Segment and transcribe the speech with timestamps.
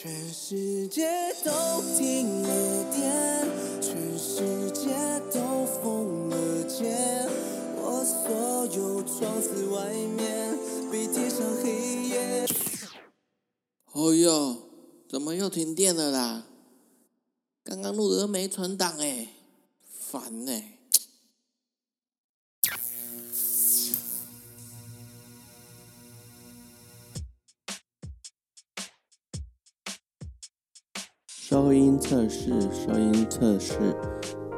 [0.00, 1.02] 全世界
[1.44, 1.50] 都
[1.98, 4.94] 停了电，全世界
[5.34, 7.26] 都封了街，
[7.74, 10.56] 我所有窗子外面
[10.88, 12.46] 被贴上黑夜。
[13.92, 14.68] 哦哟，
[15.10, 16.46] 怎么又停电了啦？
[17.64, 19.26] 刚刚录的都没存档哎，
[32.48, 33.74] 是，收音测试，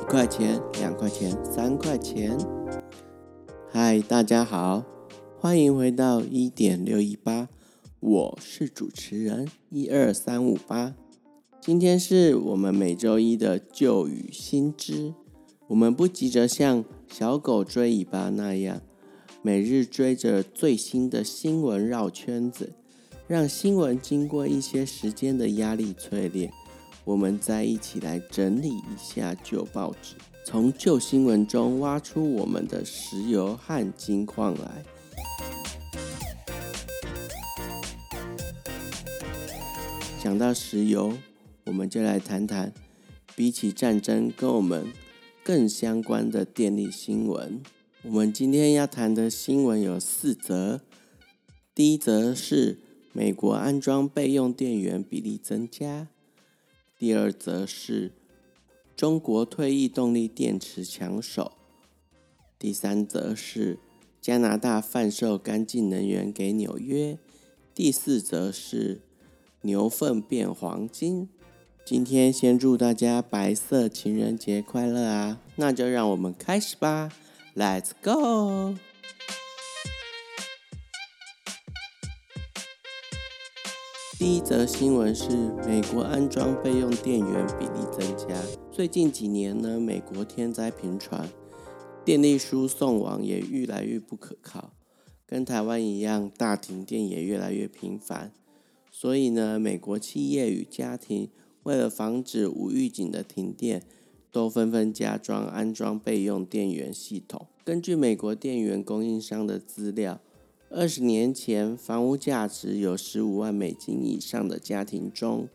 [0.00, 2.38] 一块钱，两块钱，三块钱。
[3.68, 4.84] 嗨，大家好，
[5.40, 7.48] 欢迎回到一点六一八，
[7.98, 10.94] 我是主持人一二三五八。
[11.60, 15.12] 今天是我们每周一的旧语新知。
[15.66, 18.80] 我们不急着像小狗追尾巴那样，
[19.42, 22.72] 每日追着最新的新闻绕圈子，
[23.26, 26.52] 让新闻经过一些时间的压力淬炼。
[27.04, 34.84] 我们再一起来整理一下旧报纸，从旧新闻中挖出我们的石油和金矿来。
[40.22, 41.16] 讲到石油，
[41.64, 42.72] 我们就来谈谈
[43.34, 44.92] 比起战争跟我们
[45.42, 47.62] 更相关的电力新闻。
[48.02, 50.82] 我们今天要谈的新闻有四则，
[51.74, 52.78] 第一则是
[53.12, 56.08] 美国安装备用电源比例增加。
[57.00, 58.12] 第二则是
[58.94, 61.52] 中国退役动力电池抢手，
[62.58, 63.78] 第三则是
[64.20, 67.16] 加拿大贩售干净能源给纽约，
[67.74, 69.00] 第四则是
[69.62, 71.30] 牛粪变黄金。
[71.86, 75.40] 今天先祝大家白色情人节快乐啊！
[75.56, 77.10] 那就让我们开始吧
[77.56, 78.74] ，Let's go！
[84.30, 85.28] 一则新闻是
[85.66, 88.40] 美国安装备用电源比例增加。
[88.70, 91.28] 最近几年呢，美国天灾频传，
[92.04, 94.70] 电力输送网也越来越不可靠，
[95.26, 98.32] 跟台湾一样，大停电也越来越频繁。
[98.92, 101.28] 所以呢，美国企业与家庭
[101.64, 103.82] 为了防止无预警的停电，
[104.30, 107.48] 都纷纷加装安装备用电源系统。
[107.64, 110.20] 根据美国电源供应商的资料。
[110.72, 115.48] 二十年前，房屋价值有十五万美金以上的家庭中，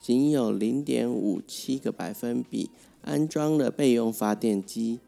[0.00, 2.70] 仅有零点五七个百分比
[3.02, 5.00] 安装了备用发电机，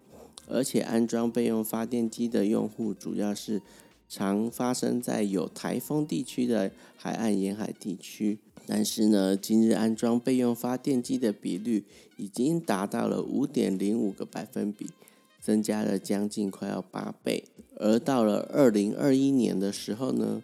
[0.47, 3.63] 而且安装备用发电机的用户主要是
[4.07, 8.39] 常发生在有台风地区的海岸沿海地区。
[8.67, 11.85] 但是呢，今日安装备用发电机的比率
[12.19, 14.91] 已经达到了五点零五个百分比。
[15.47, 17.45] 增加了将近快要八倍，
[17.77, 20.43] 而到了二零二一年的时候呢，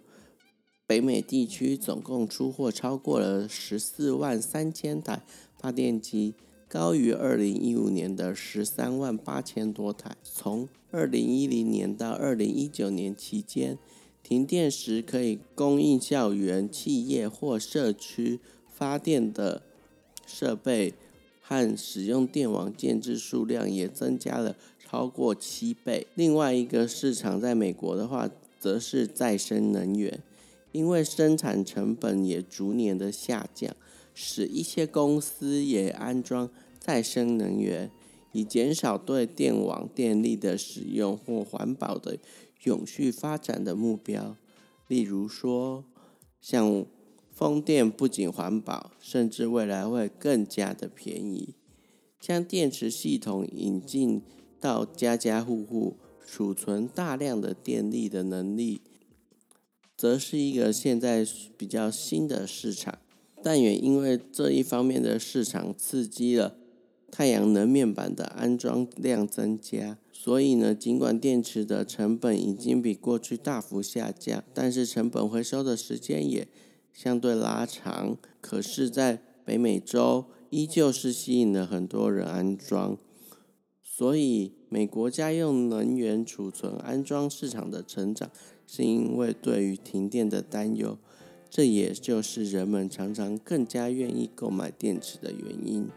[0.87, 5.25] 北美地区总共出货超过了十四万三千台
[5.59, 6.35] 发电机，
[6.69, 10.15] 高于二零一五年的十三万八千多台。
[10.23, 13.77] 从二零一零年到二零一九年期间，
[14.23, 18.39] 停电时可以供应校园、企业或社区
[18.69, 19.63] 发电的
[20.25, 20.95] 设备
[21.41, 24.55] 和使用电网建制数量也增加了。
[24.93, 26.07] 超过七倍。
[26.15, 28.29] 另外一个市场在美国的话，
[28.61, 30.23] 则是再生能源，
[30.71, 33.75] 因为生产成本也逐年的下降，
[34.13, 37.91] 使一些公司也安装再生能源，
[38.33, 42.19] 以减少对电网电力的使用或环保的
[42.65, 44.37] 永续发展的目标。
[44.89, 45.87] 例如说，
[46.39, 46.85] 像
[47.31, 51.55] 风电不仅环保，甚至未来会更加的便宜。
[52.21, 54.21] 将电池系统引进。
[54.63, 58.81] 到家家户户储存大量的电力的能力，
[59.97, 63.01] 则是一个现在比较新的市场。
[63.43, 66.55] 但也因为这一方面的市场刺激了
[67.11, 76.47] 太阳能面板的安装量增加，所以呢，尽管电池的成本已经比过去大幅下降，但是成本回收的时间也
[76.93, 78.17] 相对拉长。
[78.41, 82.97] 可是，在北美洲依旧是吸引了很多人安装。
[84.03, 88.29] 所以，美国家用能源储存安装市场的成长，
[88.67, 90.99] 是因为对于停电的担忧，
[91.49, 95.89] 这也就是人们常常更加愿意购买电池的原因。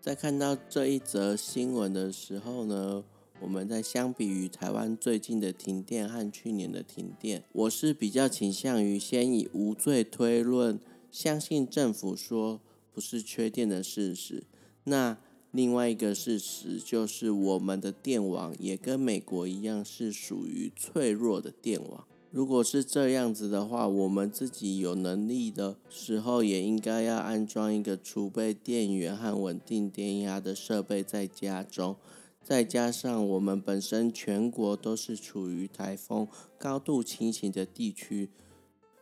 [0.00, 3.04] 在看到这一则新闻的时候呢，
[3.42, 10.80] 我们在相比于台湾最近的停电和去年的停电，我是比较倾向于先以无罪推论，
[11.10, 12.62] 相信政府说。
[12.94, 14.44] 不是缺电的事实。
[14.84, 15.18] 那
[15.50, 22.06] 另外一个事实就是，我们的电网也跟美国一样是属于脆弱的电网。
[22.30, 31.96] 如果是这样子的话，我们自己有能力的时候，也应该要安装一个储备电源和稳定电压的设备在家中。
[32.42, 38.28] 再加上我们本身全国都是处于台风高度侵袭的地区，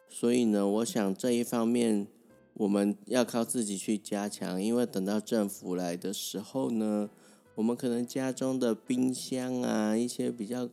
[0.08, 2.06] 所以呢，我想这一方面
[2.54, 4.62] 我们要靠自己去加强。
[4.62, 7.10] 因为等到政府来的时候呢，
[7.54, 10.69] 我们可能家中的冰箱啊，一些比较。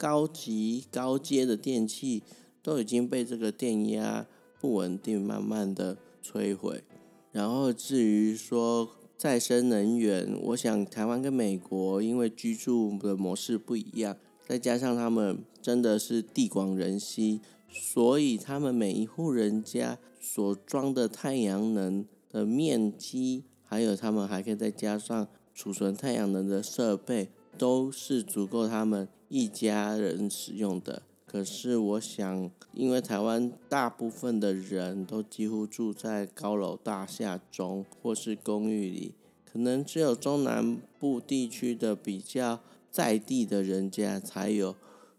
[0.00, 2.22] 高级高阶的电器
[2.62, 4.28] 都已经被这个电压
[4.60, 6.84] 不稳定慢慢的摧毁。
[7.32, 14.16] 然后至于说再生能源，我想台湾跟美国因为居住的模式不一样，
[14.46, 27.30] 再加上他们真的是地广人稀，所以他们每一户人家所装的太阳能的面积，还有他们还可以再加上储存太阳能的设备。
[27.56, 31.02] 都是足够他们一家人使用的。
[31.26, 39.12] 可是我想，因为台湾大部分的人都几乎住在高楼大厦中或是公寓里，
[39.44, 42.60] 可能只有中南部地区的比较
[42.92, 44.76] 在地的人家才有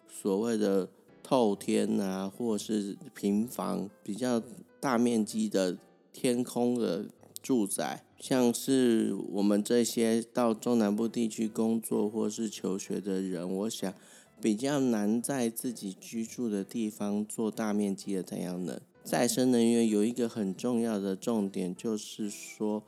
[0.07, 0.87] 所谓的
[1.21, 4.41] 透天啊，或是平房比较
[4.79, 5.77] 大面积的
[6.11, 7.05] 天空的
[7.41, 8.03] 住宅。
[8.19, 13.93] 像是我们这些到中南部地区工作或是求学的人，我想
[14.41, 18.79] 比较难在自己居住的地方做大面积的太阳能。
[19.03, 22.83] 再生能源有一个很重要的重点，就是说，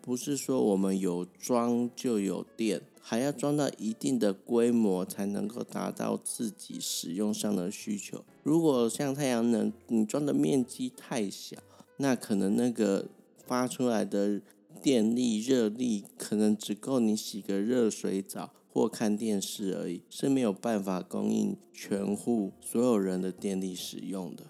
[0.00, 8.24] 不是说我们有装就有电，还要装到一定的规模才能够达到自己使用上的需求。
[8.46, 11.56] 如果像太阳能，你装的面积太小，
[11.96, 13.08] 那可能那个
[13.44, 14.40] 发出来的。
[14.82, 24.44] 电力、热力可能只够你洗个热水澡或看电视而已，是没有办法供应全户所有人的电力使用的。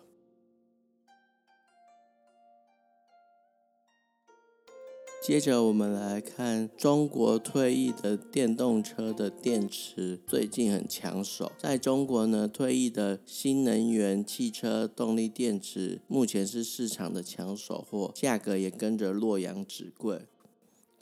[5.27, 11.51] 接着我们来看中国退役的电动车的电池，最近很抢手。
[11.59, 20.21] 在中国呢，退役的新能源汽车动力电池目前是市场的抢手货，价格也跟着洛阳纸贵。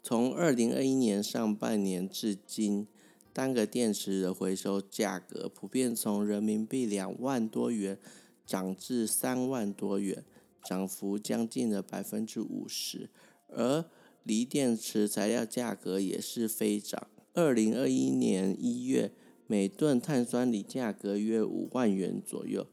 [0.02, 2.86] 从二零二一年上半年至今，
[3.34, 7.98] 单个电池的回收价格普遍从人民币两万多元
[8.46, 10.24] 涨至三万多元，
[10.64, 13.10] 涨幅将近了百分之五十，
[13.48, 13.84] 而
[14.24, 17.06] 锂电池材料价格也是飞涨。
[17.34, 19.12] 二零二一年一月，
[19.46, 22.66] 每吨碳酸锂价格约五万元左右，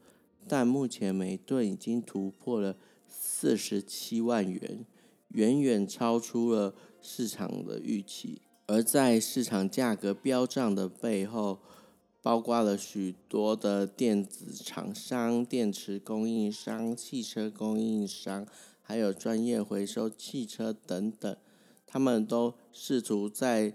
[0.48, 2.76] 但目前每吨已经突破了
[3.06, 4.86] 四十七万元，
[5.28, 8.40] 远远超出了市场的预期。
[8.66, 11.58] 而在市场价格飙涨的背后，
[12.22, 18.46] 包括了许多的电子厂商、电池供应商、汽车供应商。
[18.82, 21.36] 还有专业回收汽车等等，
[21.86, 23.74] 他们都试图在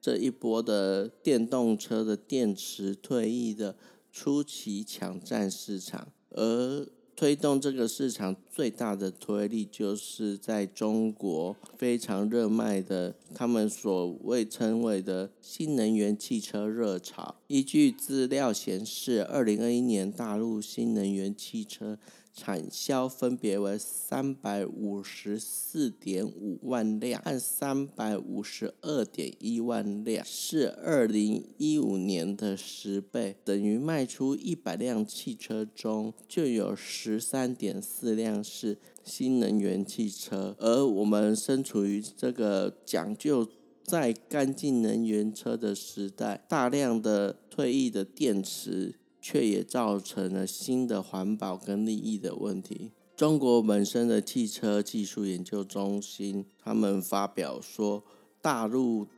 [0.00, 3.76] 这一波的电动车的电池退役的
[4.12, 17.36] 初期抢占市场，而推动这个市场最大的推力，就是在中国非常热卖的他们所谓称为的新能源汽车热潮。
[17.46, 21.96] 依据资料显示，二零二一年大陆新能源汽车。
[22.34, 40.56] 产销分别为三百五十四点五万辆和三百五十二点一万辆，是二零一五年的十倍，等于卖出一百辆汽车中就有十三点四辆是新能源汽车。
[40.58, 43.46] 而我们身处于这个讲究
[43.84, 48.94] 再干净能源车的时代，大量的退役的电池。
[49.20, 52.92] 却也造成了新的环保跟利益的问题。
[53.16, 58.04] 中国本身的汽车技术研究中心，他们发表说，
[58.40, 59.08] 大陆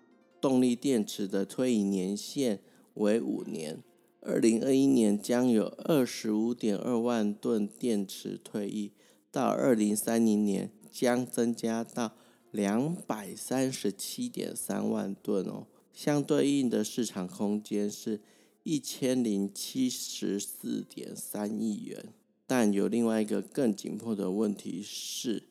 [0.40, 2.60] 动力电池的退役年限
[2.94, 3.84] 为五年，
[4.20, 8.92] 二零二一年将有二十五点二万吨电池退役，
[9.30, 12.12] 到二零三零年将增加到
[12.50, 18.20] 两百三十七点三万吨哦，相对应的市场空间是。
[18.62, 22.12] 一千零七十四点三亿元，
[22.46, 25.44] 但有另外一个更紧迫的问题是，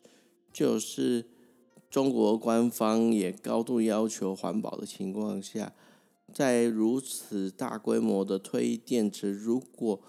[0.52, 1.26] 就是
[1.90, 5.74] 中国官方也高度要求环保的情况下，
[6.32, 10.00] 在如此大规模的退役电池，如果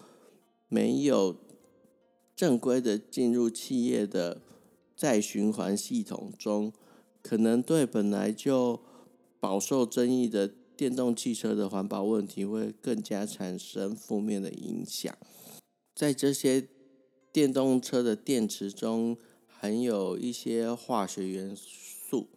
[0.69, 1.35] 没有
[2.41, 4.41] 正规的进入企业的
[4.95, 6.73] 再循环系统中，
[7.21, 8.81] 可能对本来就
[9.39, 10.51] 饱受争议的。
[10.75, 15.15] 电动汽车的环保问题会更加产生负面的影响。
[15.93, 16.67] 在这些
[17.31, 22.29] 电动车的电池中含有一些化学元素，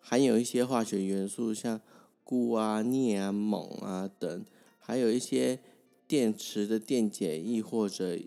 [0.00, 1.80] 含有一些化学元素，像
[2.24, 4.44] 钴啊、镍啊、锰啊等，
[4.80, 5.60] 还有一些
[6.08, 8.18] 电池的电解液或者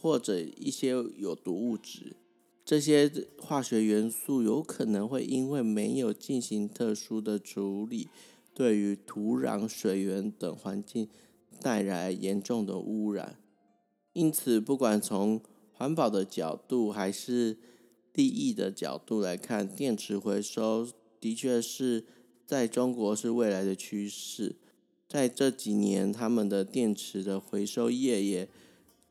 [0.00, 2.16] 或者一些有毒物质。
[2.64, 8.08] 这些化学元素有可能会因为没有进行特殊的处理，
[8.52, 11.08] 对于土壤、水源等环境
[11.60, 13.36] 带来严重的污染。
[14.12, 15.40] 因此，不管从
[15.72, 17.56] 环保的角度还是
[18.12, 20.86] 利益的角度来看，电池回收
[21.18, 22.04] 的确是
[22.44, 24.56] 在中国是未来的趋势。
[25.08, 28.48] 在这几年，他们的电池的回收业也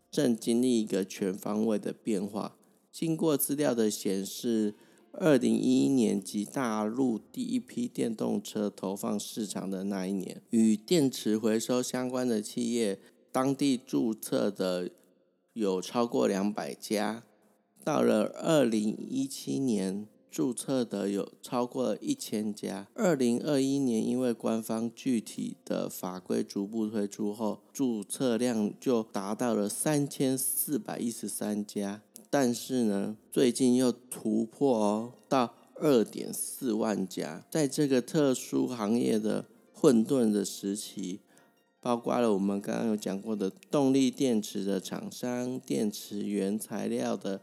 [0.10, 2.56] 正经历一个全方位的变化。
[2.92, 4.76] 经过资料的显示，
[5.12, 13.00] 二零一一年即大陆第一批电动车投放市场的那一年，与电池回收相关的企业，
[13.32, 14.90] 当地注册的
[15.54, 17.24] 有超过两百家。
[17.84, 22.86] 到了二零一七年，注册的有超过了一千家。
[22.94, 32.04] 二零二一年，因为官方具体的法规逐步推出后，注册量就达到了三千四百一十三家。
[32.30, 37.44] 但是呢，最近又突破哦，到二点四万家。
[37.50, 41.22] 在这个特殊行业的混沌的时期，
[41.82, 47.42] 包括了我们刚刚有讲过的动力电池的厂商、电池原材料的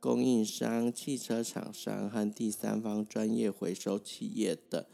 [0.00, 4.84] 供应商、汽车厂商和第三方专业回收企业等，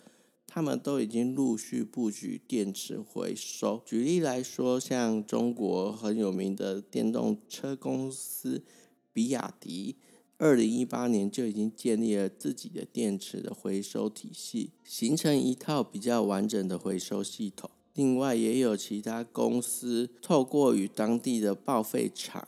[0.46, 3.80] 他们都已经陆续布局电池回收。
[3.86, 8.62] 举例来说，像中国很有名的电动车公司。
[9.12, 9.96] 比亚迪
[10.36, 17.70] 二零一八年就已经建立了自己的电池的回收体系，形成一套比较完整的回收系统。
[17.94, 22.46] 另外，也有其他公司透过与当地的报废厂、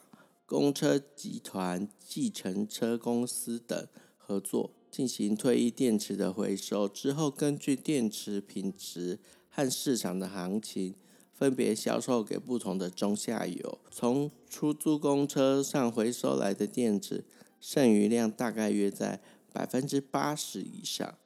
[0.49, 3.87] 公车集团、计程车公司等
[4.17, 6.88] 合作，进行退役电池的回收。
[6.88, 9.19] 之后，根据电池品质
[9.50, 10.95] 和市场的行情，
[11.35, 17.26] 分别销售给不同的中下游，从出租公车上回收来的电池，
[17.61, 19.21] 剩余量大概约在
[19.52, 21.19] 百分之八十以上，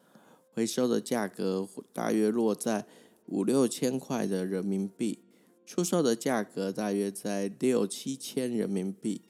[0.52, 2.86] 回收的价格大约落在
[3.26, 5.20] 五六千块的人民币，
[5.64, 9.22] 出售的价格大约在六七千人民币。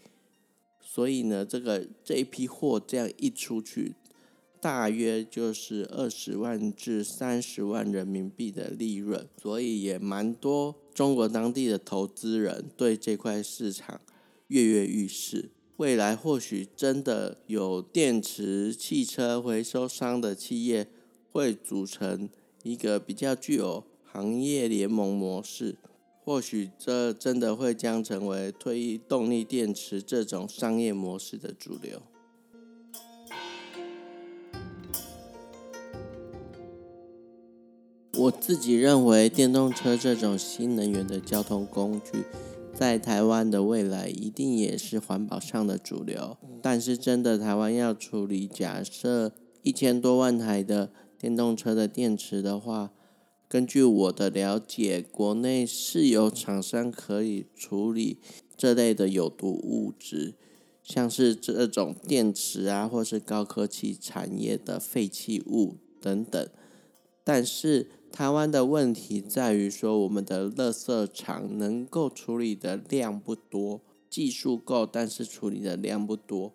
[0.80, 3.94] 所以呢，这个这一批货这样一出去。
[4.60, 14.00] 大约就是二十万至三十万人民币的利润，所以也蛮多中国当地的投资人对这块市场
[14.46, 15.50] 跃跃欲试。
[15.78, 20.86] 未来或许真的有电池汽车回收商的企业
[21.32, 22.28] 会组成
[22.62, 25.74] 一个比较具有行业联盟模式，
[26.25, 32.00] 或许这真的会将成为退役动力电池这种商业模式的主流。
[38.19, 42.23] 我自己认为，电动车这种新能源的交通工具，
[42.73, 46.37] 在台湾的未来一定也是环保上的主流。
[46.62, 52.93] 但是，真的台湾要处理假设一千多万台的电动车的电池的话，
[53.52, 58.16] 根据我的了解，国内是有厂商可以处理
[58.56, 60.32] 这类的有毒物质，
[60.82, 66.49] 像是这种电池啊，或是高科技产业的废弃物等等。
[67.23, 76.54] 但是，台湾的问题在于说，我们的垃圾场能够处理的量不多，技术够，但是处理的量不多，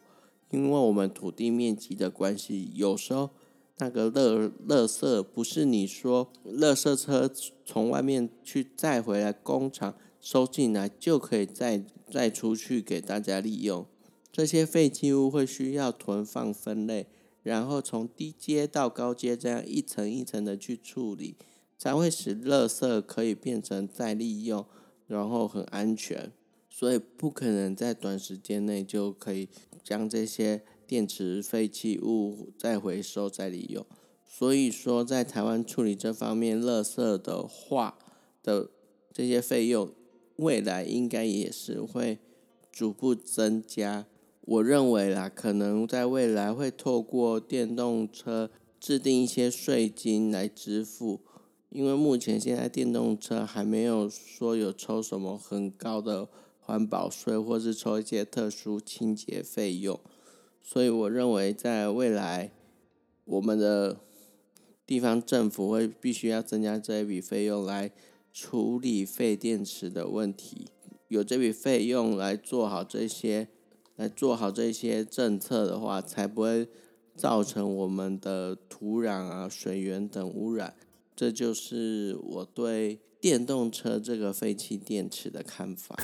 [0.49, 3.29] 因为我们土地面积的关系，有时候
[3.79, 7.31] 那个乐乐色不是你说乐色车
[7.63, 13.85] 从外面去载回来，工厂收进来就可以再再出去给大家利用，
[14.31, 17.07] 这些废弃物会需要囤放分类。
[17.43, 21.37] 然后从低阶到高阶，这样一层一层的去处理，
[21.77, 24.65] 才会使乐色可以变成再利用，
[25.05, 26.31] 然后很安全。
[26.69, 29.47] 所以不可能在短时间内就可以
[29.81, 33.85] 将这些电池废弃物再回收再利用。
[34.25, 37.97] 所以说，在台湾处理这方面垃圾的话
[38.41, 38.69] 的
[39.11, 39.91] 这些费用，
[40.37, 42.19] 未来应该也是会
[42.71, 44.05] 逐步增加。
[44.41, 51.21] 我认为啦，可能在未来会透过电动车制定一些税金来支付，
[51.69, 56.29] 因为目前现在电动车还没有说有抽什么很高的
[56.59, 59.99] 环保税，或是抽一些特殊清洁费用，
[60.69, 62.51] 所以我认为在未来，
[63.23, 64.01] 我们的
[64.85, 67.89] 地方政府会必须要增加这一笔费用来
[68.33, 70.67] 处理废电池的问题。
[71.07, 73.47] 有这笔费用来做好这些，
[73.95, 76.67] 来做好这些政策的话，才不会
[77.15, 80.75] 造成我们的土壤啊、水源等污染。
[81.15, 85.95] 这就是我对电动车这个废弃电池的看法。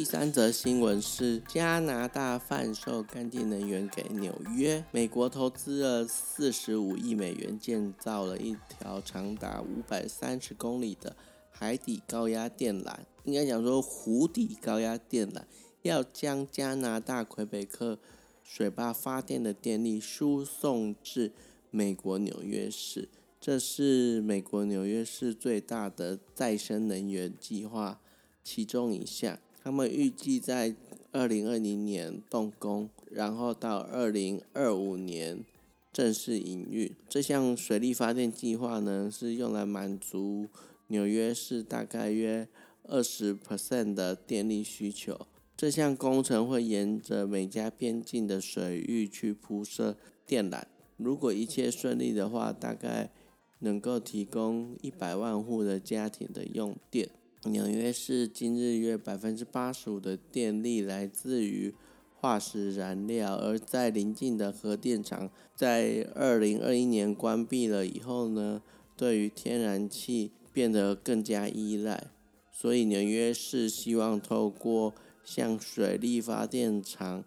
[0.00, 4.82] 第三则新闻是加拿大贩售干净能源给纽约。
[4.92, 11.14] 美国投资了四十五亿美元建造了一条长达五百三十公里的
[11.50, 15.42] 海底高压电缆，应该讲说湖底高压电缆，
[15.82, 17.98] 要将加拿大魁北克
[18.42, 21.30] 水坝发电的电力输送至
[21.70, 23.10] 美国纽约市。
[23.38, 28.00] 这是美国纽约市最大的再生能源计划
[28.42, 29.38] 其中一项。
[29.62, 30.74] 他们预计在
[31.12, 35.44] 二零二零年动工，然后到二零二五年
[35.92, 36.94] 正式营运。
[37.08, 40.48] 这项水力发电计划呢，是用来满足
[40.86, 42.48] 纽约市大概约
[42.84, 45.26] 二十 percent 的电力需求。
[45.56, 50.62] 这项工程会沿着美加边境的水域去铺设电缆。
[50.96, 53.10] 如果一切顺利的话，大概
[53.58, 57.10] 能够提供一百万户的家庭的用电。
[57.44, 61.74] 纽约市今日约百分之八十五的电力来自于
[62.12, 68.60] 化石燃料，而在邻近的核电厂在二零二一年关闭了以后呢，
[68.94, 72.08] 对于天然气变得更加依赖，
[72.52, 74.92] 所以纽约市希望透过
[75.24, 77.24] 向水力发电厂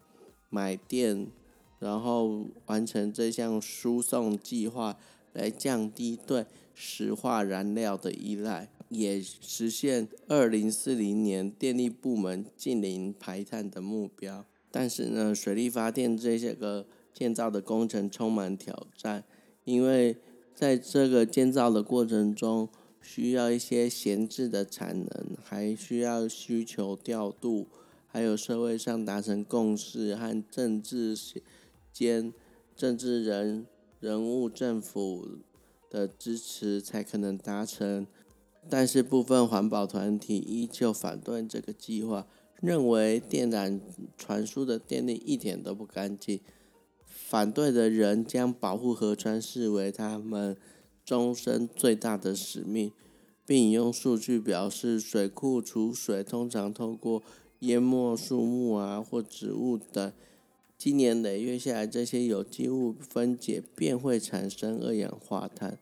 [0.52, 1.26] 买电，
[1.80, 4.96] 然后完成这项输送计划，
[5.34, 8.70] 来降低对石化燃料的依赖。
[8.94, 14.46] 也实现二零四零年电力部门近零排碳的目标。
[14.72, 19.24] 但是呢，水力发电这些个建造的工程充满挑战，
[19.66, 20.18] 因为
[20.56, 22.68] 在这个建造的过程中，
[23.02, 27.68] 需要一些闲置的产能，还需要需求调度，
[28.08, 31.16] 还有社会上达成共识和政治
[31.92, 32.34] 间
[32.76, 33.68] 政治人
[34.00, 35.38] 人物政府
[35.90, 38.08] 的支持，才可能达成。
[38.70, 42.26] 但是部分环保团体依旧反对这个计划，
[42.62, 43.80] 认为电缆
[44.18, 46.40] 传输的电力一点都不干净。
[47.06, 50.56] 反对的人将保护河川视为他们
[51.04, 52.92] 终身最大的使命，
[53.46, 57.22] 并引用数据表示，水库储水通常透过
[57.60, 60.14] 淹没树木啊或植物等，
[60.78, 65.78] 经年累月下来，这些有机物分解便会产生二氧化碳。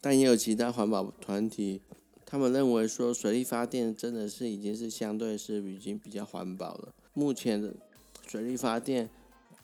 [0.00, 1.82] 但也有其他环保团体。
[2.30, 6.94] 他们认为说，水力发电真的是已经是相对是已经比较环保了。
[7.12, 7.74] 目前的
[8.24, 9.10] 水力发电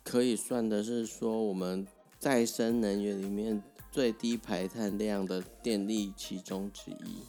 [0.02, 1.86] 可以算的是说，我们
[2.18, 7.20] 再生能源里面最低排碳量的电力其中之一。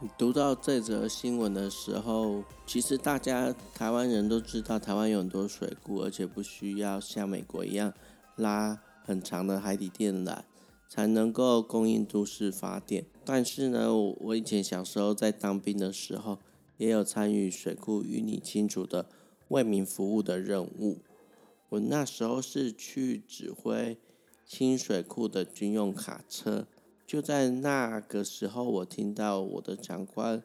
[0.00, 7.92] 你读到这则新闻的时候，其实大家台湾人都知道，台湾有很多水库，而且不需要像美国一样
[8.36, 8.80] 拉。
[9.04, 10.42] 很长的海底电缆
[10.88, 16.38] 才能够供应都市发电，但是呢，我以前小时候在当兵的时候，
[16.76, 19.06] 也有参与水库淤泥清除的
[19.48, 20.98] 为民服务的任务。
[21.70, 23.96] 我那时候是去指挥
[24.44, 26.66] 清水库的军用卡车，
[27.06, 30.42] 就在那个时候，我听到我的长官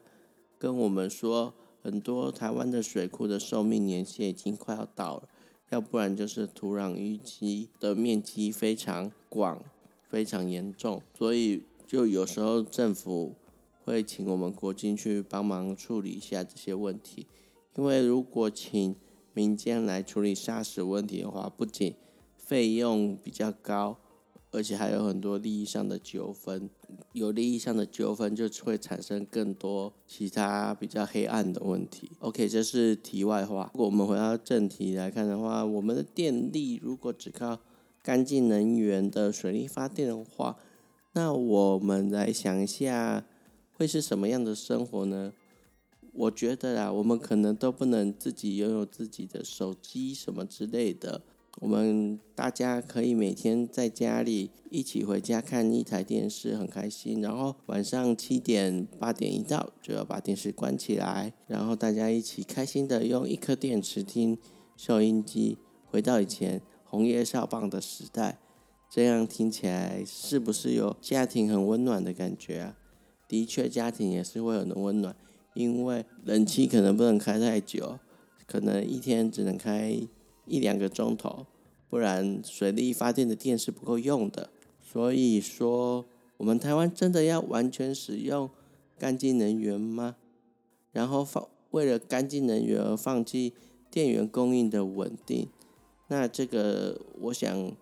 [0.58, 5.28] 跟我们说，很多台湾的水库的寿命年限已经快要到了。
[5.70, 9.62] 要不然就是土壤淤积的面积非常广、
[10.08, 13.34] 非常严重，所以就有时候政府
[13.84, 17.26] 会请我们国军去帮忙处理一下这些问题。
[17.76, 18.96] 因为如果请
[19.34, 21.94] 民间来处理砂石问题的话，不仅
[22.36, 23.98] 费用比较高。
[24.50, 26.70] 而且还有很多利益上的纠纷，
[27.12, 32.10] 有利益上的纠纷就会产生更多其他比较黑暗的问题。
[32.20, 33.70] OK，这是题外话。
[33.74, 37.60] 如果我们回到正题来看的话，我们的电力如果只靠
[38.02, 40.56] 干净能源的水力发电的话，
[41.12, 43.26] 那我们来想一下，
[43.76, 45.32] 会是什么样的生活呢？
[46.14, 51.20] 我觉得啊，我们可能都不能自己拥有自己的手机什么之类的。
[51.60, 57.20] 我们大家可以每天在家里一起回家看一台电视，很开心。
[57.20, 64.38] 然后晚上七点八点一到，就要把电视关起来，然后大家一起开心的用一颗电池听
[64.76, 68.38] 收音机，回到以前红叶少棒的时代。
[68.88, 72.76] 这样听起来是不是有家庭很温暖的感觉啊？
[73.26, 75.14] 的确，家庭也是会很温暖，
[75.54, 77.98] 因为冷气可能不能开太久，
[78.46, 80.00] 可能一天只能开。
[80.48, 81.46] 一两个钟头，
[81.88, 84.50] 不然水力发电的电是不够用的。
[84.80, 86.06] 所以说，
[86.38, 88.48] 我们台湾真的要完全使用
[88.98, 90.16] 干净能源吗？
[90.92, 93.52] 然后放为了干净能源而放弃
[93.90, 95.48] 电源供应的稳定，
[96.08, 97.72] 那这个我想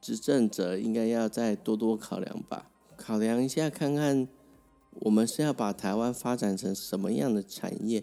[0.00, 2.70] 执政者应该要再多多考量吧。
[2.96, 4.26] 考量一下，看看
[5.00, 8.02] 我们是要把台湾发展成什么样的产业。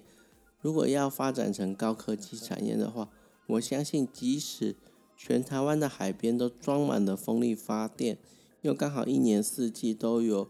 [0.62, 3.10] 如果要发展成高科技产业的话，
[3.47, 4.75] 我相信即使
[5.17, 8.17] 全台湾的海边都装满了风力发电，
[8.62, 10.49] 又刚好一年四季都有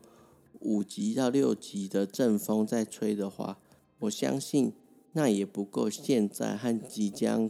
[0.60, 3.58] 五级到六级的阵风在吹的话，
[4.00, 4.74] 我相信
[5.14, 7.50] 那也不够现在和即将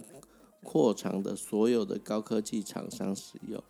[0.63, 3.61] 扩张的所有的高科技厂商使用。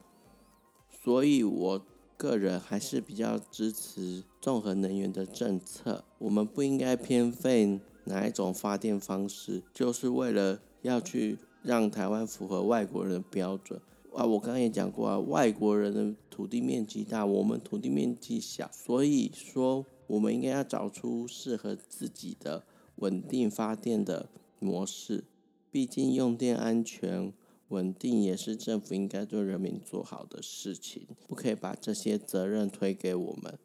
[1.03, 6.05] 所以，我个人还是比较支持综合能源的政策。
[6.19, 13.81] 我们不应该偏废哪一种发电方式，就是为了要去让台湾符合外国人的标准。
[14.13, 22.63] 啊，我刚刚也讲过啊，外国人的土地面积大，我们土地面积小，所以说我们应该要找出适合自己的
[22.97, 25.23] 稳定发电的模式。
[25.71, 27.33] 毕竟用电安全
[27.69, 33.57] 稳定也是政府应该对人民做好的事情，不可以把这些责任推给我们。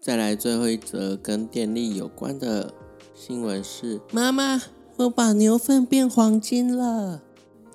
[0.00, 2.72] 再来最后一则跟电力有关的
[3.20, 4.62] 新闻是：妈妈。
[4.96, 7.22] 我把牛粪变黄金了。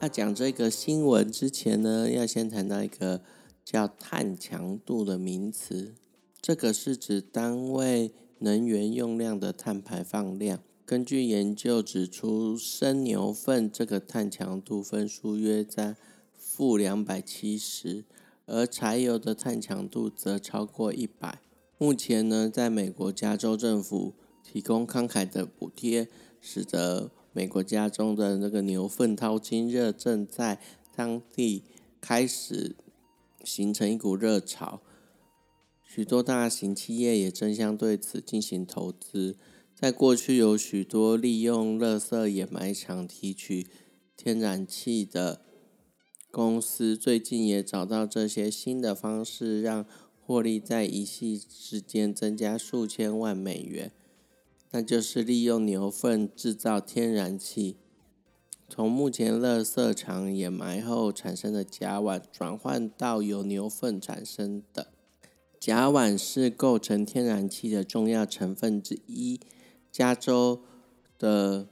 [0.02, 3.22] 要讲这个新闻之前呢，要先谈到一个
[3.64, 5.94] 叫碳强度的名词。
[6.42, 10.62] 这个是指单位能源用量的碳排放量。
[10.84, 15.96] 根据研究指出，生牛粪这个碳强度分数约在
[16.36, 18.04] 负两百七十，
[18.48, 21.38] 而柴油的碳强度则超过一百。
[21.78, 26.08] 目前呢，在美国加州政府提供慷慨的补贴。
[26.48, 30.62] 使得美国家中的那个牛粪淘金热正在
[30.96, 31.64] 当地
[32.00, 32.76] 开始
[33.44, 34.80] 形成一股热潮，
[35.84, 39.38] 许多大型企业也争相对此进行投资。
[39.74, 43.66] 在过去，有许多利用垃圾掩埋场提取
[44.16, 45.42] 天然气的
[46.30, 49.84] 公司，最近也找到这些新的方式，让
[50.24, 53.92] 获利在一夕之间增加数千万美元。
[54.72, 57.78] 那就是利用牛粪制造天然气，
[58.68, 64.88] 从目前垃圾场掩埋后产生的甲烷转换到由牛粪产生的。
[65.60, 69.40] 甲烷是构成天然气的重要成分之一。
[69.92, 70.62] 加州
[71.18, 71.68] 的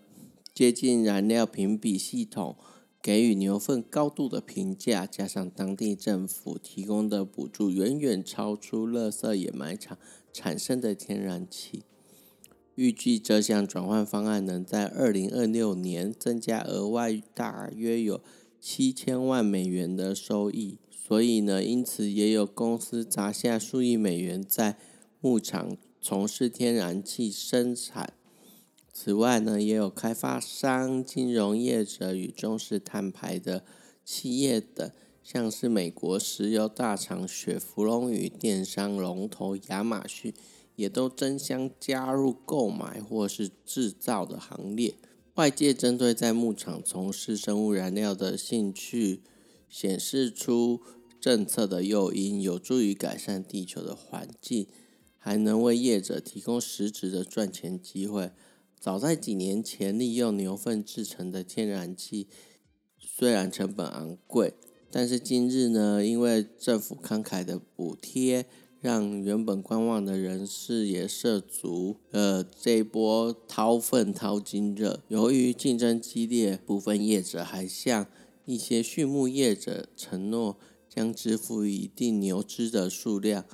[0.54, 2.56] 接近燃料评比系统
[3.02, 9.98] 给予牛粪高度的评价，加上当地政府提供的补助，远远超出垃圾掩埋场
[10.32, 11.84] 产生的天然气。
[12.76, 18.20] 预计这项转换方案能在二零二六年增加额外大约有
[18.60, 24.78] 七千万美元的收益，所以呢，因此也有公司砸下数亿美元在
[25.22, 28.14] 牧场从事天然气生产。
[28.92, 33.64] 此外呢，也有开发商、金融业者与重视碳排的
[34.06, 34.90] 企业等，
[35.24, 40.34] 像是美国石油大厂雪佛龙与电商龙头亚马逊。
[40.76, 44.96] 也都争相加入购买或是制造的行列。
[45.36, 49.22] 外界针对在牧场从事生物燃料的兴趣，
[49.68, 50.80] 显示出
[51.20, 54.68] 政策的诱因，有助于改善地球的环境，
[55.18, 58.32] 还能为业者提供实质的赚钱机会。
[58.80, 62.28] 早在几年前，利用牛粪制成的天然气
[63.00, 64.54] 虽然成本昂贵，
[64.92, 68.46] 但是今日呢，因为政府慷慨的补贴。
[68.84, 75.00] 让原本观望的人士也涉足呃这一波掏粪淘金热。
[75.08, 78.06] 由于竞争激烈，部分业者还向
[78.44, 80.58] 一些畜牧业者承诺
[80.90, 83.46] 将支付一定牛只的数量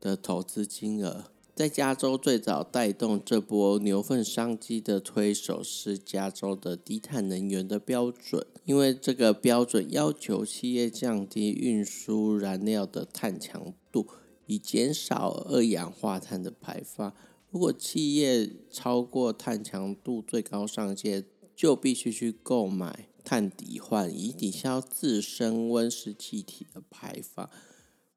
[0.00, 1.26] 的投资金额。
[1.54, 14.06] 在加州最早带动这波牛粪商机的推手是加州的低碳能源的标准，因为这个标准要求企业降低运输燃料的碳强度。
[14.48, 17.14] 以减少二氧化碳的排放。
[17.50, 27.48] 如果企业超过碳强度最高上限，就必须去购买碳抵换，以抵消自身温室气体的排放。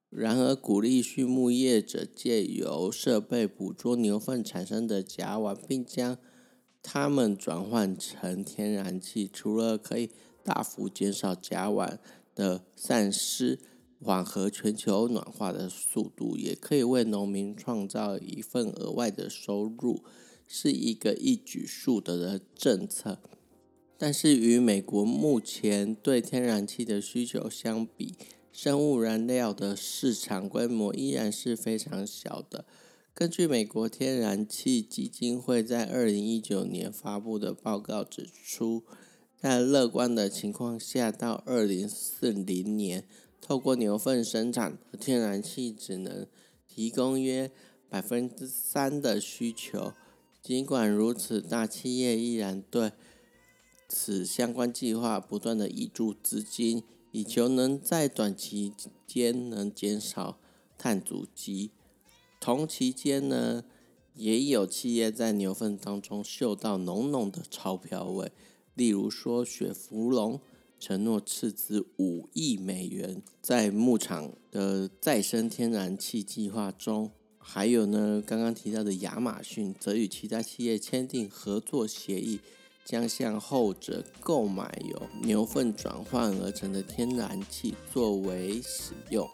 [0.10, 6.17] 然而，鼓励畜牧业者借由设备捕捉牛粪产生的甲烷，并将
[6.84, 10.10] 它们转换成天然气，除了可以
[10.44, 11.98] 大幅减少甲烷
[12.36, 13.60] 的散失。
[14.04, 20.04] 缓和全球暖化的速度，也可以为农民创造一份额外的收入，
[20.48, 23.20] 是一个一举数得的政策。
[23.98, 28.16] 但是与美国目前对天然气的需求相比，
[28.52, 32.66] 生物燃料的市场规模依然是非常小的。
[33.14, 38.84] 根据美国天然气基金会在二零一九年发布的报告指出，
[39.38, 43.06] 在乐观的情况下，到二零四零年，
[43.42, 46.28] 透过牛粪生产的天然气只能
[46.68, 47.52] 提供约
[47.90, 49.92] 百分之三的需求。
[50.42, 52.94] 尽管如此，大企业依然对
[53.90, 58.74] 此相关计划不断的挹注资金，以求能在短期
[59.06, 60.40] 间能减少
[60.78, 61.72] 碳足迹。
[62.40, 63.64] 同期间呢，
[64.16, 68.32] 也有企业在牛粪当中嗅到浓浓的钞票味，
[68.74, 70.40] 例如说雪佛龙
[70.82, 82.39] 承诺斥资五亿美元在牧场的再生天然气计划中，还有呢，刚刚提到的亚马逊则与其他企业签订合作协议。
[82.84, 89.30] 将向后者购买由牛粪转换而成的天然气作为使用。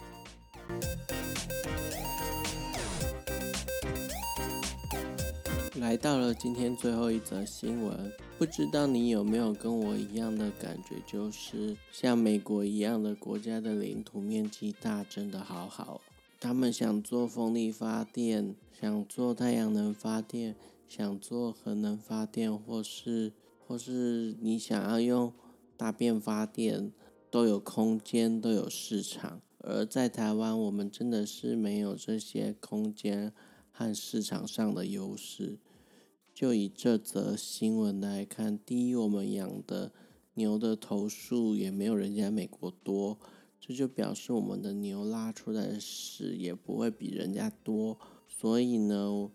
[5.79, 16.01] 来到了今天最后一则新闻，不知道你有没有跟我一样的感觉，就是像美国一样的国家的领土面积大，真的好好。
[16.39, 20.55] 他们想做风力发电，想做太阳能发电。
[20.87, 23.33] 想做核能发电，或是
[23.67, 25.33] 或是你想要用
[25.75, 26.93] 大便发电，
[27.29, 29.41] 都有空间，都有市场。
[29.59, 33.33] 而在台湾，我们真的是没有这些空间
[33.69, 35.57] 和市场上的优势。
[36.37, 39.91] 就以这则新闻来看，第一，我们养的
[40.35, 43.17] 牛的头数也没有人家美国多，
[43.59, 47.97] 这就表示我们的牛拉出来的屎也不会比人家多。
[48.27, 49.31] 所以呢，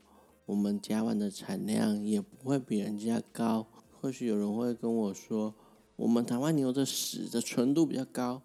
[0.47, 3.67] 我们甲烷的产量也不会比人家高。
[4.01, 5.57] 或许有人会跟我说，
[5.97, 8.43] 我们台湾牛的屎的纯度比较高。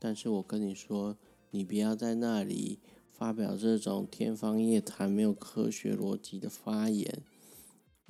[0.00, 1.16] 但是我跟你说，
[1.52, 2.80] 你不要在那里
[3.12, 7.22] 发表这种天方夜谭、没有科学逻辑的发言。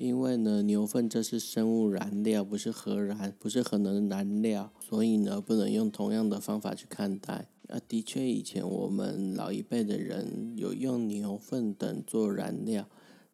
[0.02, 7.46] 因为呢，牛粪这是生物燃料，不是核燃，不是核能燃料，所以呢，不能用同样的方法去看待。
[7.68, 12.88] 啊，的确，以前我们老一辈的人有用牛粪等做燃料，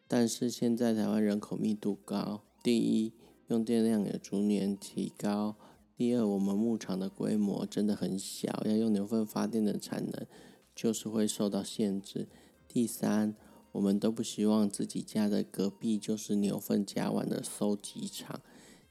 [0.07, 3.14] 但是现在台湾人口密度高，第一，
[3.46, 5.54] 用电量也逐年提高；
[5.96, 10.26] 第二，我们牧场的规模真的很小，要用牛粪发电的产能
[10.74, 12.26] 就是会受到限制；
[12.68, 13.35] 第三，
[13.72, 18.40] 我们都不希望自己家的隔壁就是牛粪甲烷的收集场。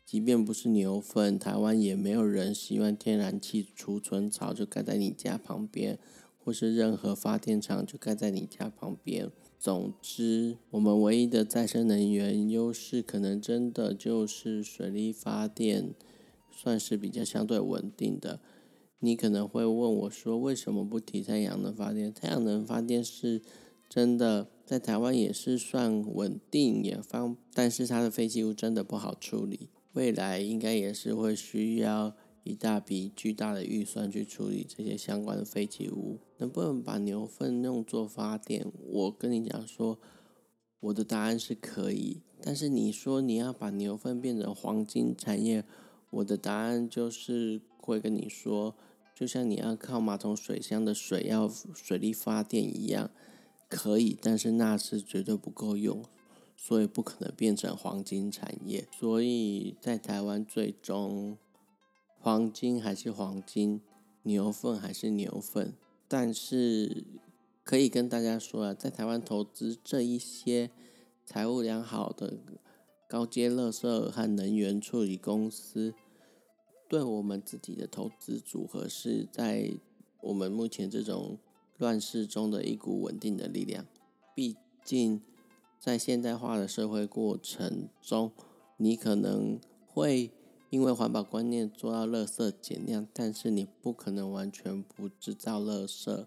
[0.06, 6.00] 即便不是牛粪，台湾也没有人希望天然气储存槽就盖在你家旁边，
[6.38, 9.30] 或是任何发电厂就盖在你家旁边。
[9.60, 15.94] 总之，我们唯一的再生能源优势，可能真的就是水力发电，
[16.50, 18.40] 算是比较相对稳定的。
[19.00, 22.14] 你可能会问我说，为什么不提太阳能发电？
[22.14, 23.42] 太阳能发电是
[23.90, 29.70] 真的，在台湾也是算稳定也方，但是它的废弃物真的不好处理。
[29.94, 36.20] 未来应该也是会需要一大笔巨大的预算去处理这些相关的废弃物。
[36.38, 38.72] 能不能把牛粪用作发电？
[38.86, 39.98] 我跟你讲说，
[40.82, 42.22] 我的答案是可以。
[42.42, 45.64] 但是你说你要把牛粪变成黄金产业，
[46.12, 48.76] 我的答案就是会跟你说，
[49.16, 53.10] 就像你要靠马桶水箱的水要水力发电一样，
[53.70, 56.04] 可以，但是那是绝对不够用。
[56.60, 61.38] 所以不可能变成黄金产业，所以在台湾最终
[62.20, 63.80] 黄金还是黄金，
[64.24, 65.76] 牛粪还是牛粪。
[66.08, 67.06] 但是
[67.64, 70.72] 可以跟大家说啊，在台湾投资这一些
[71.26, 72.40] 财务良好的
[73.08, 75.94] 高阶垃圾和能源处理公司，
[76.90, 79.72] 对我们自己的投资组合是在
[80.22, 81.38] 我们目前这种
[81.78, 83.86] 乱世中的一股稳定的力量。
[84.36, 85.22] 毕竟。
[85.80, 88.32] 在现代化的社会过程中，
[88.78, 90.32] 你可能会
[90.72, 96.26] 因为环保观念做到垃圾减量，但是你不可能完全不制造垃圾。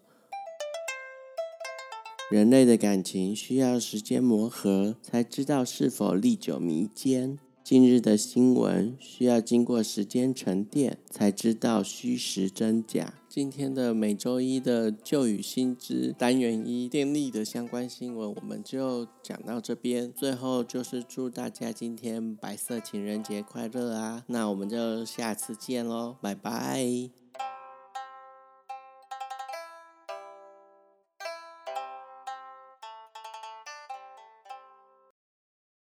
[2.31, 7.39] 人类的感情需要时间磨合，才知道是否历久弥坚。
[7.71, 13.15] 今日的新闻需要经过时间沉淀，才知道虚实真假。
[13.29, 20.13] 今天的每周一的旧与新知单元一电力的相关新闻，我们就讲到这边。
[20.13, 24.25] 最后就是祝大家今天白色情人节快乐啊！
[24.27, 27.20] 那我们就下次见喽，拜拜。